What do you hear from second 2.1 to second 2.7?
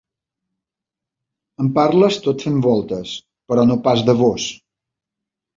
tot fent